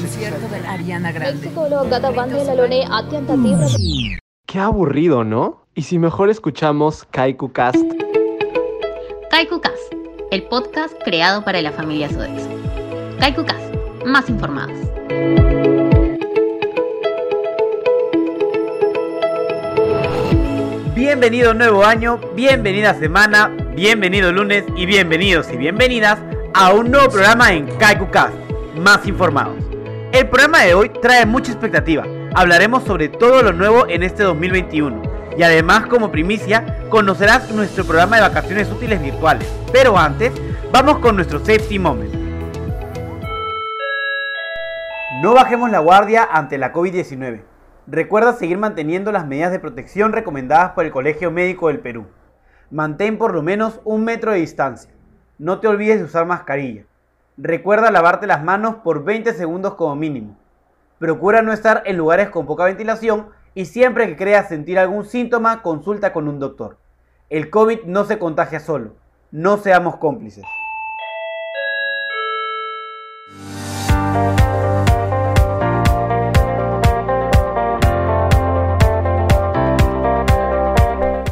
concierto 0.00 0.48
mm. 3.36 4.16
Qué 4.46 4.58
aburrido, 4.58 5.24
¿no? 5.24 5.66
Y 5.74 5.82
si 5.82 5.98
mejor 5.98 6.30
escuchamos 6.30 7.04
Kaiku 7.10 7.52
Cast. 7.52 7.76
Kaiku 9.30 9.60
Cast, 9.60 9.94
el 10.30 10.44
podcast 10.44 10.94
creado 11.04 11.44
para 11.44 11.60
la 11.62 11.72
familia 11.72 12.08
Sodexo. 12.08 12.48
Kaiku 13.20 13.44
Cast, 13.44 13.74
más 14.06 14.28
informados. 14.28 14.78
Bienvenido 20.94 21.54
nuevo 21.54 21.84
año, 21.84 22.20
bienvenida 22.34 22.94
semana, 22.94 23.48
bienvenido 23.74 24.32
lunes 24.32 24.64
y 24.76 24.86
bienvenidos 24.86 25.50
y 25.52 25.56
bienvenidas 25.56 26.18
a 26.54 26.72
un 26.72 26.90
nuevo 26.90 27.10
programa 27.10 27.52
en 27.52 27.66
Kaiku 27.78 28.10
Cast, 28.10 28.34
más 28.76 29.06
informados. 29.06 29.59
El 30.12 30.28
programa 30.28 30.62
de 30.62 30.74
hoy 30.74 30.88
trae 30.88 31.24
mucha 31.24 31.52
expectativa. 31.52 32.04
Hablaremos 32.34 32.82
sobre 32.82 33.08
todo 33.08 33.44
lo 33.44 33.52
nuevo 33.52 33.86
en 33.88 34.02
este 34.02 34.24
2021. 34.24 35.02
Y 35.38 35.44
además, 35.44 35.86
como 35.86 36.10
primicia, 36.10 36.84
conocerás 36.88 37.48
nuestro 37.52 37.84
programa 37.84 38.16
de 38.16 38.22
vacaciones 38.22 38.68
útiles 38.72 39.00
virtuales. 39.00 39.48
Pero 39.72 39.96
antes, 39.96 40.32
vamos 40.72 40.98
con 40.98 41.14
nuestro 41.14 41.38
safety 41.38 41.78
moment. 41.78 42.12
No 45.22 45.32
bajemos 45.32 45.70
la 45.70 45.78
guardia 45.78 46.24
ante 46.24 46.58
la 46.58 46.72
COVID-19. 46.72 47.42
Recuerda 47.86 48.32
seguir 48.32 48.58
manteniendo 48.58 49.12
las 49.12 49.28
medidas 49.28 49.52
de 49.52 49.60
protección 49.60 50.12
recomendadas 50.12 50.72
por 50.72 50.84
el 50.84 50.90
Colegio 50.90 51.30
Médico 51.30 51.68
del 51.68 51.78
Perú. 51.78 52.08
Mantén 52.72 53.16
por 53.16 53.32
lo 53.32 53.42
menos 53.42 53.80
un 53.84 54.02
metro 54.02 54.32
de 54.32 54.40
distancia. 54.40 54.90
No 55.38 55.60
te 55.60 55.68
olvides 55.68 55.98
de 55.98 56.04
usar 56.04 56.26
mascarilla. 56.26 56.89
Recuerda 57.42 57.90
lavarte 57.90 58.26
las 58.26 58.44
manos 58.44 58.76
por 58.84 59.02
20 59.02 59.32
segundos 59.32 59.72
como 59.72 59.96
mínimo. 59.96 60.36
Procura 60.98 61.40
no 61.40 61.54
estar 61.54 61.82
en 61.86 61.96
lugares 61.96 62.28
con 62.28 62.44
poca 62.44 62.64
ventilación 62.64 63.30
y 63.54 63.64
siempre 63.64 64.06
que 64.06 64.16
creas 64.16 64.50
sentir 64.50 64.78
algún 64.78 65.06
síntoma, 65.06 65.62
consulta 65.62 66.12
con 66.12 66.28
un 66.28 66.38
doctor. 66.38 66.76
El 67.30 67.48
COVID 67.48 67.84
no 67.84 68.04
se 68.04 68.18
contagia 68.18 68.60
solo. 68.60 68.92
No 69.30 69.56
seamos 69.56 69.96
cómplices. 69.96 70.44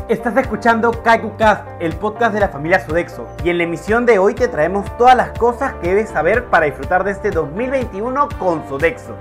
Estás 0.09 0.35
escuchando 0.39 0.91
KaikuCast, 1.03 1.69
el 1.81 1.93
podcast 1.93 2.33
de 2.33 2.41
la 2.41 2.49
familia 2.49 2.81
Sodexo, 2.81 3.29
y 3.45 3.51
en 3.51 3.59
la 3.59 3.65
emisión 3.65 4.07
de 4.07 4.19
hoy 4.19 4.33
te 4.33 4.49
traemos 4.49 4.87
todas 4.97 5.15
las 5.15 5.39
cosas 5.39 5.75
que 5.83 5.89
debes 5.89 6.09
saber 6.09 6.47
para 6.47 6.65
disfrutar 6.65 7.05
de 7.05 7.11
este 7.11 7.31
2021 7.31 8.31
con 8.39 8.67
Sodexo. 8.71 9.15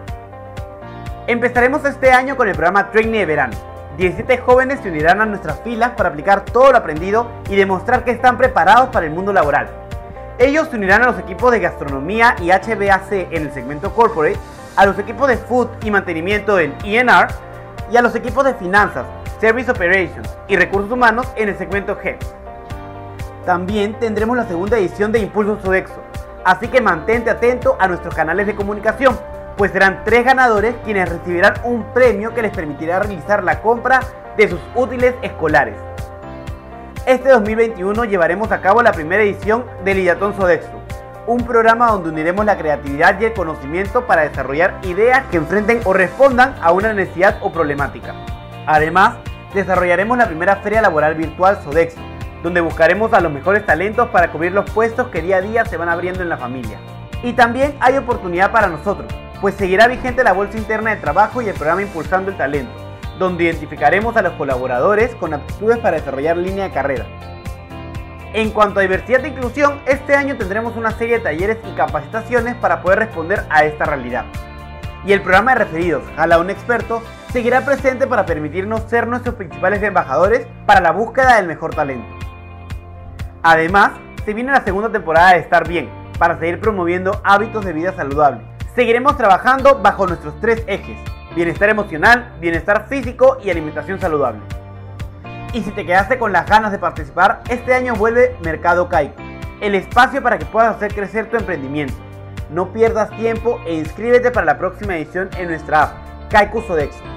Empezaremos 1.27 1.83
este 1.83 2.11
año 2.11 2.37
con 2.37 2.47
el 2.47 2.55
programa 2.55 2.89
Training 2.89 3.19
de 3.19 3.25
Verano. 3.25 3.57
17 3.97 4.37
jóvenes 4.37 4.79
se 4.79 4.87
unirán 4.87 5.19
a 5.19 5.25
nuestras 5.25 5.59
filas 5.59 5.91
para 5.97 6.07
aplicar 6.07 6.45
todo 6.45 6.71
lo 6.71 6.77
aprendido 6.77 7.27
y 7.49 7.57
demostrar 7.57 8.05
que 8.05 8.11
están 8.11 8.37
preparados 8.37 8.87
para 8.87 9.07
el 9.07 9.11
mundo 9.11 9.33
laboral. 9.33 9.67
Ellos 10.39 10.69
se 10.69 10.77
unirán 10.77 11.03
a 11.03 11.07
los 11.07 11.19
equipos 11.19 11.51
de 11.51 11.59
gastronomía 11.59 12.37
y 12.41 12.49
HBAC 12.51 13.11
en 13.11 13.41
el 13.41 13.51
segmento 13.51 13.93
corporate, 13.93 14.39
a 14.77 14.85
los 14.85 14.97
equipos 14.97 15.27
de 15.27 15.35
food 15.35 15.67
y 15.83 15.91
mantenimiento 15.91 16.57
en 16.57 16.73
ENR 16.85 17.27
y 17.91 17.97
a 17.97 18.01
los 18.01 18.15
equipos 18.15 18.45
de 18.45 18.53
finanzas, 18.53 19.05
Service 19.39 19.69
Operations 19.69 20.35
y 20.47 20.55
Recursos 20.55 20.91
Humanos 20.91 21.31
en 21.35 21.49
el 21.49 21.57
segmento 21.57 21.97
G. 21.99 22.17
También 23.45 23.93
tendremos 23.99 24.35
la 24.35 24.47
segunda 24.47 24.77
edición 24.77 25.11
de 25.11 25.19
Impulso 25.19 25.59
Sodexo, 25.61 26.01
así 26.43 26.67
que 26.67 26.81
mantente 26.81 27.29
atento 27.29 27.77
a 27.79 27.87
nuestros 27.87 28.15
canales 28.15 28.47
de 28.47 28.55
comunicación, 28.55 29.17
pues 29.55 29.71
serán 29.71 30.01
tres 30.03 30.25
ganadores 30.25 30.75
quienes 30.83 31.07
recibirán 31.07 31.53
un 31.63 31.83
premio 31.93 32.33
que 32.33 32.41
les 32.41 32.51
permitirá 32.51 32.99
realizar 32.99 33.43
la 33.43 33.61
compra 33.61 33.99
de 34.35 34.49
sus 34.49 34.59
útiles 34.75 35.13
escolares. 35.21 35.75
Este 37.05 37.29
2021 37.29 38.05
llevaremos 38.05 38.51
a 38.51 38.59
cabo 38.59 38.81
la 38.81 38.91
primera 38.91 39.23
edición 39.23 39.65
del 39.85 39.99
Idiatón 39.99 40.35
Sodexo, 40.35 40.81
un 41.27 41.45
programa 41.45 41.91
donde 41.91 42.09
uniremos 42.09 42.43
la 42.45 42.57
creatividad 42.57 43.19
y 43.19 43.25
el 43.25 43.33
conocimiento 43.33 44.07
para 44.07 44.23
desarrollar 44.27 44.79
ideas 44.83 45.25
que 45.29 45.37
enfrenten 45.37 45.81
o 45.85 45.93
respondan 45.93 46.55
a 46.61 46.71
una 46.71 46.91
necesidad 46.93 47.37
o 47.41 47.51
problemática. 47.51 48.15
Además, 48.67 49.15
desarrollaremos 49.53 50.17
la 50.17 50.27
primera 50.27 50.57
feria 50.57 50.81
laboral 50.81 51.15
virtual 51.15 51.57
Sodexo, 51.63 52.01
donde 52.43 52.59
buscaremos 52.59 53.13
a 53.13 53.21
los 53.21 53.31
mejores 53.31 53.65
talentos 53.65 54.09
para 54.09 54.29
cubrir 54.29 54.51
los 54.51 54.69
puestos 54.69 55.07
que 55.07 55.21
día 55.21 55.37
a 55.37 55.41
día 55.41 55.65
se 55.65 55.77
van 55.77 55.87
abriendo 55.87 56.21
en 56.21 56.27
la 56.27 56.37
familia. 56.37 56.77
Y 57.23 57.31
también 57.31 57.75
hay 57.79 57.95
oportunidad 57.95 58.51
para 58.51 58.67
nosotros, 58.67 59.11
pues 59.39 59.55
seguirá 59.55 59.87
vigente 59.87 60.21
la 60.21 60.33
Bolsa 60.33 60.57
Interna 60.57 60.89
de 60.89 61.01
Trabajo 61.01 61.41
y 61.41 61.47
el 61.47 61.55
programa 61.55 61.81
Impulsando 61.81 62.29
el 62.29 62.37
Talento, 62.37 62.73
donde 63.17 63.45
identificaremos 63.45 64.17
a 64.17 64.21
los 64.21 64.33
colaboradores 64.33 65.15
con 65.15 65.33
aptitudes 65.33 65.77
para 65.77 65.97
desarrollar 65.97 66.35
línea 66.35 66.65
de 66.65 66.71
carrera. 66.71 67.05
En 68.33 68.51
cuanto 68.51 68.79
a 68.79 68.83
diversidad 68.83 69.23
e 69.23 69.29
inclusión, 69.29 69.79
este 69.85 70.13
año 70.13 70.35
tendremos 70.35 70.75
una 70.75 70.91
serie 70.91 71.19
de 71.19 71.23
talleres 71.23 71.57
y 71.65 71.75
capacitaciones 71.75 72.55
para 72.55 72.81
poder 72.81 72.99
responder 72.99 73.45
a 73.49 73.63
esta 73.63 73.85
realidad. 73.85 74.25
Y 75.05 75.13
el 75.13 75.21
programa 75.21 75.53
de 75.53 75.59
referidos, 75.59 76.03
Jala 76.17 76.37
un 76.37 76.49
experto, 76.49 77.01
seguirá 77.31 77.61
presente 77.61 78.07
para 78.07 78.25
permitirnos 78.25 78.83
ser 78.83 79.07
nuestros 79.07 79.35
principales 79.35 79.81
embajadores 79.83 80.47
para 80.65 80.81
la 80.81 80.91
búsqueda 80.91 81.37
del 81.37 81.47
mejor 81.47 81.73
talento. 81.75 82.07
Además, 83.43 83.91
se 84.25 84.33
viene 84.33 84.51
la 84.51 84.63
segunda 84.63 84.91
temporada 84.91 85.33
de 85.33 85.39
Estar 85.39 85.67
Bien, 85.67 85.89
para 86.17 86.39
seguir 86.39 86.59
promoviendo 86.59 87.21
hábitos 87.23 87.63
de 87.63 87.73
vida 87.73 87.93
saludable. 87.93 88.41
Seguiremos 88.75 89.17
trabajando 89.17 89.79
bajo 89.81 90.07
nuestros 90.07 90.39
tres 90.39 90.63
ejes, 90.67 90.97
bienestar 91.35 91.69
emocional, 91.69 92.33
bienestar 92.39 92.87
físico 92.87 93.37
y 93.43 93.49
alimentación 93.49 93.99
saludable. 93.99 94.41
Y 95.53 95.63
si 95.63 95.71
te 95.71 95.85
quedaste 95.85 96.19
con 96.19 96.33
las 96.33 96.45
ganas 96.47 96.71
de 96.71 96.79
participar, 96.79 97.41
este 97.49 97.73
año 97.73 97.95
vuelve 97.95 98.35
Mercado 98.43 98.89
Kaiku, 98.89 99.21
el 99.61 99.75
espacio 99.75 100.21
para 100.21 100.37
que 100.37 100.45
puedas 100.45 100.75
hacer 100.75 100.93
crecer 100.93 101.29
tu 101.29 101.37
emprendimiento. 101.37 101.95
No 102.49 102.71
pierdas 102.71 103.09
tiempo 103.11 103.59
e 103.65 103.75
inscríbete 103.75 104.31
para 104.31 104.45
la 104.45 104.57
próxima 104.57 104.95
edición 104.95 105.29
en 105.37 105.49
nuestra 105.49 105.83
app, 105.83 105.91
Kaiku 106.29 106.61
Sodexo. 106.61 107.16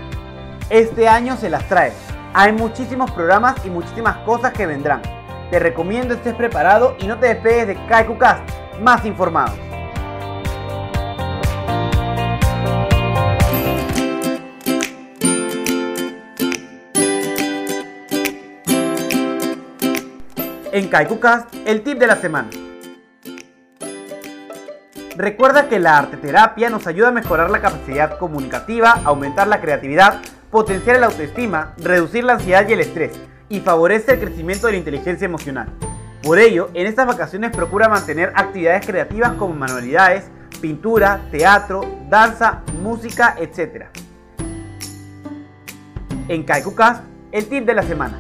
Este 0.71 1.09
año 1.09 1.37
se 1.37 1.51
las 1.51 1.67
trae. 1.67 1.93
Hay 2.33 2.53
muchísimos 2.53 3.11
programas 3.11 3.57
y 3.67 3.71
muchísimas 3.71 4.19
cosas 4.19 4.53
que 4.53 4.67
vendrán. 4.67 5.03
Te 5.51 5.59
recomiendo 5.59 6.15
estés 6.15 6.33
preparado 6.37 6.95
y 7.01 7.09
no 7.09 7.19
te 7.19 7.27
despegues 7.27 7.67
de 7.67 7.87
KaikuCast, 7.87 8.49
más 8.81 9.05
informados. 9.05 9.59
En 20.71 20.87
KaikuCast, 20.89 21.53
el 21.67 21.83
tip 21.83 21.99
de 21.99 22.07
la 22.07 22.15
semana. 22.15 22.49
Recuerda 25.17 25.69
que 25.69 25.81
la 25.81 25.99
arteterapia 25.99 26.71
nos 26.71 26.87
ayuda 26.87 27.09
a 27.09 27.11
mejorar 27.11 27.51
la 27.51 27.61
capacidad 27.61 28.19
comunicativa, 28.19 29.01
aumentar 29.05 29.49
la 29.49 29.61
creatividad, 29.61 30.21
potenciar 30.51 30.99
la 30.99 31.07
autoestima, 31.07 31.75
reducir 31.79 32.25
la 32.25 32.35
ansiedad 32.35 32.69
y 32.69 32.73
el 32.73 32.81
estrés 32.81 33.13
y 33.49 33.61
favorece 33.61 34.13
el 34.13 34.21
crecimiento 34.21 34.67
de 34.67 34.75
la 34.75 34.79
inteligencia 34.79 35.25
emocional. 35.25 35.69
Por 36.23 36.39
ello, 36.39 36.71
en 36.75 36.87
estas 36.87 37.07
vacaciones 37.07 37.51
procura 37.51 37.89
mantener 37.89 38.33
actividades 38.35 38.87
creativas 38.87 39.33
como 39.35 39.55
manualidades, 39.55 40.25
pintura, 40.61 41.21
teatro, 41.31 41.81
danza, 42.09 42.63
música, 42.83 43.37
etc. 43.39 43.87
En 46.29 46.43
KaikuCast, 46.45 47.03
el 47.33 47.47
tip 47.47 47.65
de 47.65 47.75
la 47.75 47.83
semana. 47.83 48.19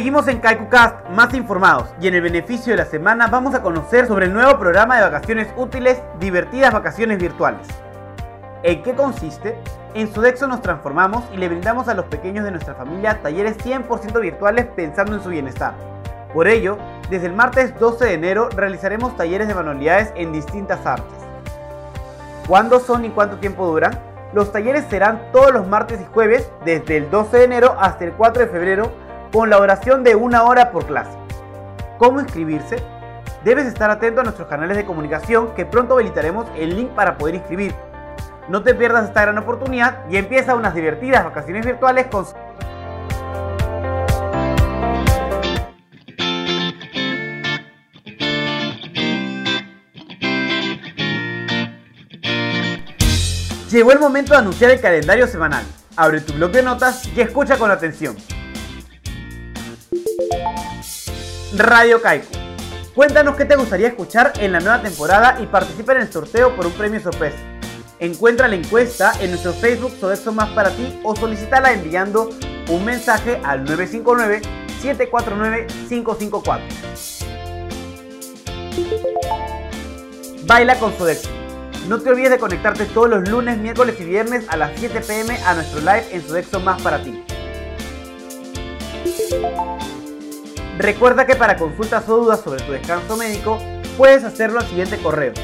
Seguimos 0.00 0.28
en 0.28 0.40
KaikuCast 0.40 1.10
más 1.10 1.34
informados 1.34 1.90
y 2.00 2.08
en 2.08 2.14
el 2.14 2.22
beneficio 2.22 2.72
de 2.72 2.78
la 2.78 2.86
semana 2.86 3.26
vamos 3.26 3.54
a 3.54 3.60
conocer 3.60 4.06
sobre 4.06 4.24
el 4.24 4.32
nuevo 4.32 4.58
programa 4.58 4.96
de 4.96 5.02
vacaciones 5.02 5.48
útiles 5.58 6.00
Divertidas 6.18 6.72
Vacaciones 6.72 7.18
Virtuales. 7.18 7.68
¿En 8.62 8.82
qué 8.82 8.94
consiste? 8.94 9.58
En 9.92 10.10
Sodexo 10.10 10.46
nos 10.46 10.62
transformamos 10.62 11.24
y 11.34 11.36
le 11.36 11.48
brindamos 11.48 11.86
a 11.88 11.92
los 11.92 12.06
pequeños 12.06 12.46
de 12.46 12.50
nuestra 12.50 12.74
familia 12.74 13.20
talleres 13.20 13.58
100% 13.58 14.18
virtuales 14.22 14.68
pensando 14.74 15.16
en 15.16 15.22
su 15.22 15.28
bienestar. 15.28 15.74
Por 16.32 16.48
ello, 16.48 16.78
desde 17.10 17.26
el 17.26 17.34
martes 17.34 17.78
12 17.78 18.06
de 18.06 18.14
enero 18.14 18.48
realizaremos 18.56 19.14
talleres 19.18 19.48
de 19.48 19.54
manualidades 19.54 20.14
en 20.16 20.32
distintas 20.32 20.86
artes. 20.86 21.18
¿Cuándo 22.48 22.80
son 22.80 23.04
y 23.04 23.10
cuánto 23.10 23.36
tiempo 23.36 23.66
duran? 23.66 24.00
Los 24.32 24.50
talleres 24.50 24.86
serán 24.88 25.20
todos 25.30 25.52
los 25.52 25.66
martes 25.66 26.00
y 26.00 26.06
jueves 26.06 26.50
desde 26.64 26.96
el 26.96 27.10
12 27.10 27.36
de 27.36 27.44
enero 27.44 27.76
hasta 27.78 28.06
el 28.06 28.12
4 28.12 28.46
de 28.46 28.48
febrero 28.48 28.99
con 29.32 29.50
la 29.50 29.58
oración 29.58 30.02
de 30.02 30.14
una 30.14 30.42
hora 30.44 30.70
por 30.70 30.86
clase. 30.86 31.16
¿Cómo 31.98 32.20
inscribirse? 32.20 32.82
Debes 33.44 33.66
estar 33.66 33.90
atento 33.90 34.20
a 34.20 34.24
nuestros 34.24 34.48
canales 34.48 34.76
de 34.76 34.84
comunicación 34.84 35.54
que 35.54 35.64
pronto 35.64 35.94
habilitaremos 35.94 36.46
el 36.56 36.76
link 36.76 36.90
para 36.90 37.16
poder 37.16 37.36
inscribir. 37.36 37.74
No 38.48 38.62
te 38.62 38.74
pierdas 38.74 39.08
esta 39.08 39.22
gran 39.22 39.38
oportunidad 39.38 39.98
y 40.10 40.16
empieza 40.16 40.54
unas 40.54 40.74
divertidas 40.74 41.24
vacaciones 41.24 41.64
virtuales 41.64 42.06
con... 42.06 42.26
Llegó 53.70 53.92
el 53.92 54.00
momento 54.00 54.32
de 54.32 54.38
anunciar 54.40 54.72
el 54.72 54.80
calendario 54.80 55.28
semanal. 55.28 55.64
Abre 55.96 56.20
tu 56.20 56.32
blog 56.32 56.50
de 56.50 56.62
notas 56.64 57.08
y 57.16 57.20
escucha 57.20 57.56
con 57.56 57.70
atención. 57.70 58.16
Radio 61.56 62.00
Kaiku. 62.00 62.28
Cuéntanos 62.94 63.34
qué 63.36 63.44
te 63.44 63.56
gustaría 63.56 63.88
escuchar 63.88 64.32
en 64.38 64.52
la 64.52 64.60
nueva 64.60 64.80
temporada 64.82 65.38
y 65.40 65.46
participa 65.46 65.90
en 65.92 66.02
el 66.02 66.12
sorteo 66.12 66.54
por 66.54 66.66
un 66.66 66.72
premio 66.72 67.00
sorpresa. 67.00 67.38
Encuentra 67.98 68.46
la 68.46 68.54
encuesta 68.54 69.12
en 69.20 69.30
nuestro 69.30 69.52
Facebook 69.52 69.92
Sodexo 69.98 70.30
Más 70.32 70.50
para 70.50 70.70
ti 70.70 71.00
o 71.02 71.16
solicítala 71.16 71.72
enviando 71.72 72.30
un 72.68 72.84
mensaje 72.84 73.40
al 73.44 73.66
959-749-554. 73.66 76.60
Baila 80.46 80.78
con 80.78 80.96
Sodexo. 80.96 81.28
No 81.88 82.00
te 82.00 82.10
olvides 82.10 82.30
de 82.30 82.38
conectarte 82.38 82.84
todos 82.84 83.10
los 83.10 83.28
lunes, 83.28 83.58
miércoles 83.58 83.96
y 83.98 84.04
viernes 84.04 84.44
a 84.48 84.56
las 84.56 84.70
7 84.76 85.00
pm 85.00 85.36
a 85.44 85.54
nuestro 85.54 85.80
live 85.80 86.06
en 86.12 86.22
Sodexo 86.22 86.60
Más 86.60 86.80
para 86.80 87.02
ti. 87.02 87.24
Recuerda 90.80 91.26
que 91.26 91.36
para 91.36 91.58
consultas 91.58 92.08
o 92.08 92.16
dudas 92.16 92.40
sobre 92.40 92.62
tu 92.62 92.72
descanso 92.72 93.18
médico, 93.18 93.58
puedes 93.98 94.24
hacerlo 94.24 94.60
al 94.60 94.66
siguiente 94.66 94.96
correo 94.96 95.34